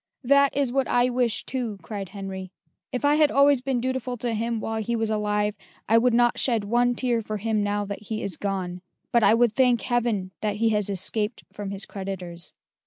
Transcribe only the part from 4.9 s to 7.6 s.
was alive, I would not shed one tear for